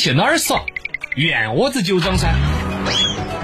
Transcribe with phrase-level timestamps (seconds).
[0.00, 0.64] 去哪儿耍？
[1.14, 2.32] 院窝子酒庄噻！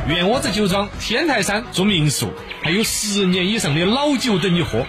[0.08, 4.86] 院窝子酒庄天台山住民宿，还有十年以上的老酒等你喝。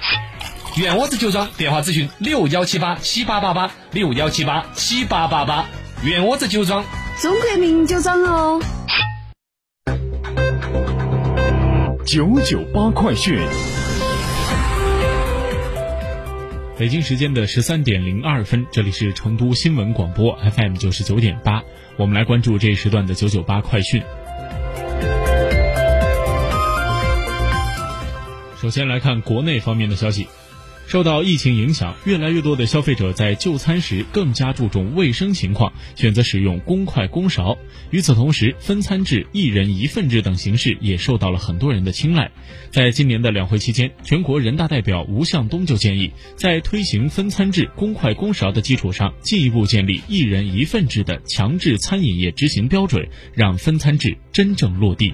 [0.77, 5.65] 院窝子酒庄电话咨询六幺七八七八八八六幺七八七八八八。
[6.03, 6.85] 院窝子酒庄，
[7.21, 8.61] 中国名酒庄哦。
[12.05, 13.45] 九九八快讯。
[16.77, 21.63] 北京时间的十三点零二分，这里是成都新闻广播 FM 九十九点八，
[21.97, 23.99] 我们来关注这一时段的九九八快讯。
[28.61, 30.27] 首先来看国内方面的消息。
[30.87, 37.57] 受到疫情影响，越来越多的消费者在就餐时更加注重卫生情况，选择使用公筷公勺。
[37.91, 42.31] 与此同时，分餐制、一人一份制等形式也受到了很多人的青睐。
[42.71, 55.13] 在今年的两会期间，全国人大代表吴向东就建议，在推行分餐制、公筷公勺的基础上，进一步建立一人一份制的强制餐饮业执行标准，让分餐制真正落地。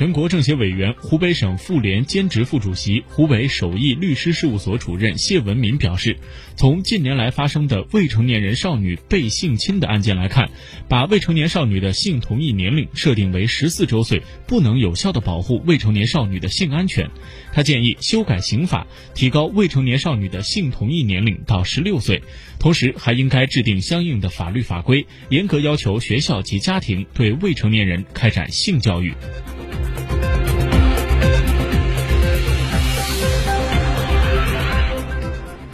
[0.00, 6.16] 全国政协委员、湖北省妇联兼职副主席、湖北首义律师事务所主任谢文民表示，
[6.56, 10.48] 从近年来发生的未成年人少女被性侵的案件来看，
[10.88, 17.10] 把未成年少女的性同意年龄设定为十四周岁，不能有效的保护未成年少女的性安全。
[17.52, 22.22] 他建议修改刑法，提高未成年少女的性同意年龄到十六岁，
[22.58, 29.12] 同时还应该制定相应的法律法规，严格要求学校及家庭对未成年人开展性教育。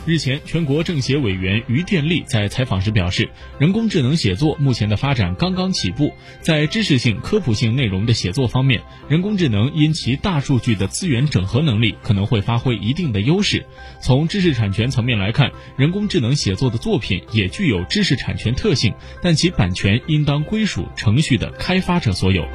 [0.07, 3.29] 日前，全国政协委员于电力在采访时表示，
[3.59, 13.67] 人工智能写作目前的发展刚刚起步，在知识性、科普性内容的写作方面，人工智能因其大数据的资源整合能力可能会发挥一定的优势。
[14.01, 22.47] 从知识产权层面来看，人工智能写作的作品也具有知识产权特性，但其版权应当归属程序的开发者所有。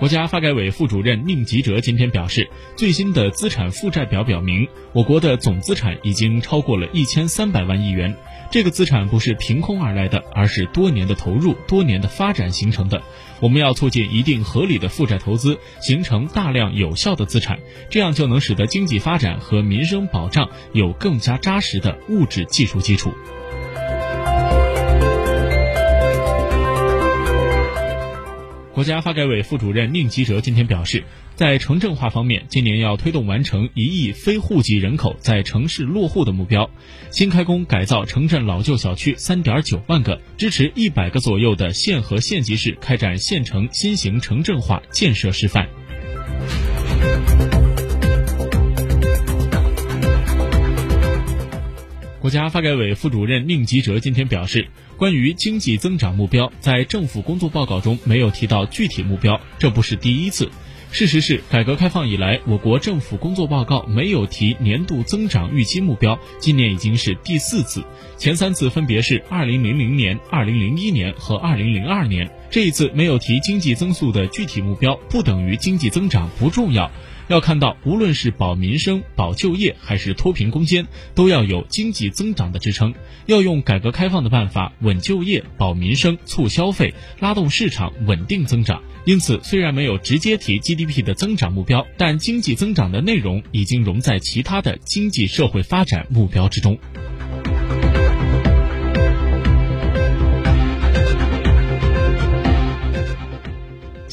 [0.00, 8.14] 国家发改委副主任宁吉喆今天表示，最新的资产负债表表明，我国的总资产已经超过了一千三百万亿元。
[8.50, 13.00] 这个资产不是凭空而来的，而是多年的投入、多年的发展形成的。
[13.40, 23.12] 我们要促进一定合理的负债投资，形成大量有效的资产，这样就能使得经济发展和民生保障有更加扎实的物质技术基础。
[28.74, 31.04] 国家发改委副主任宁吉喆今天表示，
[31.36, 36.68] 在城镇化方面，今年要推动完成一亿非户籍人口在城市落户的目标，
[37.12, 45.68] 新开工改造城镇老旧小区三点九万个，支持一百个左右的县和县级市开展县城新型城镇化建设示范。
[52.24, 54.66] 国家发改委副主任宁吉喆今天表示，
[54.96, 60.50] 关于经济增长目标，在政府工作报告中没有提到具体目标，这不是第一次。
[60.90, 67.84] 事实是，改革开放以来，我国政府工作报告没有提年度增长预期目标，今年已经是第四次，
[68.16, 72.30] 前三次分别是二零零零年、二零零一年和二零零二年。
[72.54, 76.88] 这一次没有提经济增速的具体目标，不等于经济增长不重要。
[77.26, 80.86] 要看到，无论是保民生、保就业，还是脱贫攻坚，
[81.16, 82.94] 都要有经济增长的支撑。
[83.26, 88.80] 要用改革开放的办法稳就业、保民生、促消费、拉动市场、稳定增长。
[89.04, 96.78] 因此，虽然没有直接提 GDP 的增长目标，但经济增长的内容已经融在其他的经济社会发展目标之中。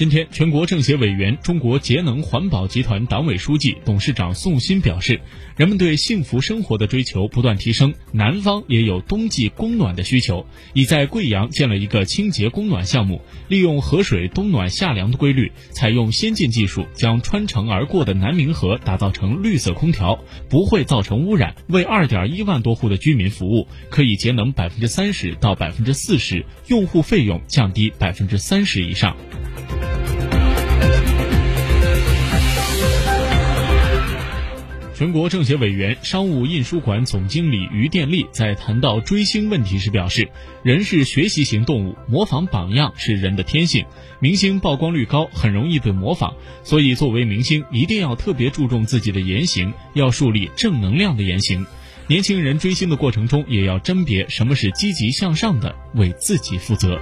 [0.01, 5.21] 今天，全国政协委员、中国节能环保集团党委书记、董事长宋鑫表示，
[5.56, 10.44] 人们对幸福生活的追求不断提升，南方也有冬季供暖的需求，
[10.74, 20.19] 已在贵阳建了一个清洁供暖项目，利用河水冬暖夏凉的规律，采用先进技术，将穿城而过的南明河打造成绿色空调，
[20.50, 29.15] 不会造成污染，为二点一万多户的居民服务，可以节能百分之三十到百分之四十，用户费用降低百分之三十以上。
[35.01, 40.30] 全国政协委员、商务印书馆总经理于电力在谈到追星问题时表示
[40.62, 43.83] ：“人是学习型动物，模仿榜样是人的天性。
[44.19, 51.65] 明星曝光率高，很容易被模仿，所以作为明星，一定要特别注重自己的言行，要树立正能量的言行。
[52.06, 57.01] 年轻人追星的过程中，也要甄别什么是积极向上的，为自己负责。”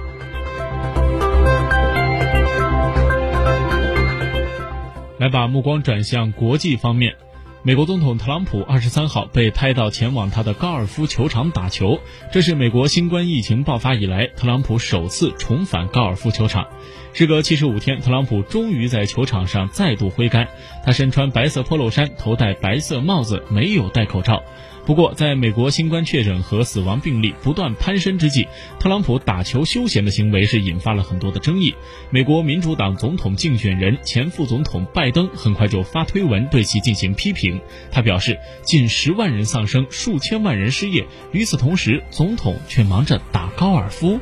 [5.18, 7.14] 来把目光转向国际方面。
[7.62, 12.00] 美国总统特朗普二十三号被拍到前往他的高尔夫球场打球，
[12.32, 16.66] 这是美国新冠疫情爆发以来特朗普首次重返高尔夫球场。
[17.12, 20.48] 时隔七十五天，特朗普终于在球场上再度挥杆。
[20.86, 24.42] 他身穿白色 Polo 衫，头戴白色帽子，没有戴口罩。
[24.90, 28.48] 不过，在美国新冠确诊和死亡病例不断攀升之际，
[28.80, 31.72] 特朗普打球休闲的行为是引发了很多的争议。
[32.10, 37.60] 美国民主党总统竞选人前副总统拜登很快就发推文对其进行批评。
[37.92, 44.18] 他表示，近十万人丧生，数千万人失业，与此同时，总统却忙着打高尔夫。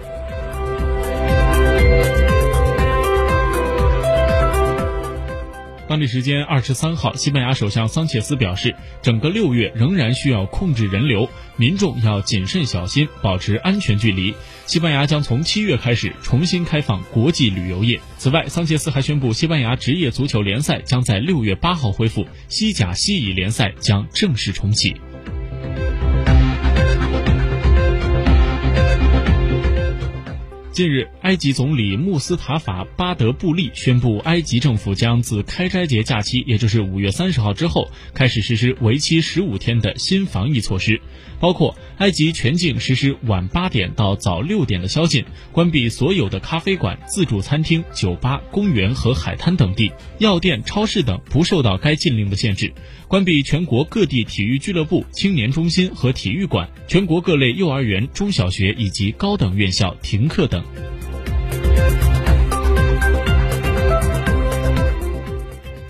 [5.89, 11.27] 当地时间二十三号，西班牙首相桑切斯表示，整个六月仍然需要控制人流，
[11.57, 14.35] 民众要谨慎小心，保持安全距离。
[14.67, 17.99] 西班牙将从七月开始重新开放国际旅游业。
[18.19, 24.95] 此外，桑切斯还宣布，西班牙职业足球联赛将在六月八号恢复，西甲、西乙联赛将正式重启。
[30.79, 41.01] 近日，埃及总理穆斯塔法·巴德布利宣布，埃及政府将自开斋节假期，也就是五月三十号之后，开始实施为期十五天的新防疫措施，
[41.41, 52.73] 包括埃及全境实施晚八点到早六点的宵禁，关闭所有的咖啡馆、自助餐厅、酒吧、公园和海滩等地，药店、超市等不受到该禁令的限制，
[53.07, 60.65] 关闭全国各地体育俱乐部、青年中心和体育馆，全国各类幼儿园、中小学以及高等院校停课等。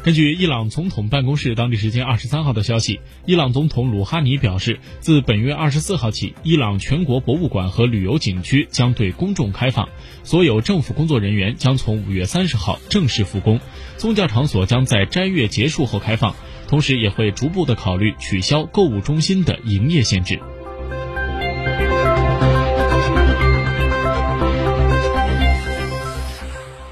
[0.08, 9.90] 根据伊朗总统办公室当地时间二十三号的消息，伊朗总统鲁哈尼表示，自本月二十四号起，伊朗全国博物馆和旅游景区将对公众开放，
[10.24, 13.60] 所有政府工作人员将从五月三十号正式复工，
[13.98, 16.34] 宗教场所将在斋月结束后开放，
[16.68, 20.40] 同时也会逐步的考虑取消购物中心的营业限制。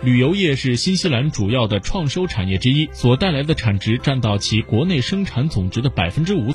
[0.06, 6.52] 旅游业是新西兰主要的创收产业之一，所带来的产值占到其国内生产总值的百分之五。